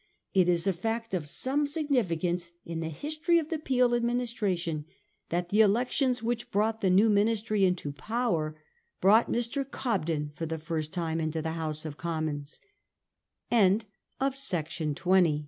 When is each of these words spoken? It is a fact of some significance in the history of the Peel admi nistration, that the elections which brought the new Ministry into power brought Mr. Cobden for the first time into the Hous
It 0.33 0.49
is 0.49 0.65
a 0.65 0.73
fact 0.73 1.13
of 1.13 1.27
some 1.29 1.67
significance 1.67 2.53
in 2.65 2.79
the 2.79 2.89
history 2.89 3.37
of 3.37 3.49
the 3.49 3.59
Peel 3.59 3.91
admi 3.91 4.15
nistration, 4.15 4.85
that 5.29 5.49
the 5.49 5.61
elections 5.61 6.23
which 6.23 6.49
brought 6.49 6.81
the 6.81 6.89
new 6.89 7.07
Ministry 7.07 7.65
into 7.65 7.91
power 7.91 8.55
brought 8.99 9.31
Mr. 9.31 9.63
Cobden 9.63 10.31
for 10.33 10.47
the 10.47 10.57
first 10.57 10.91
time 10.91 11.21
into 11.21 11.39
the 11.43 11.51
Hous 11.53 11.85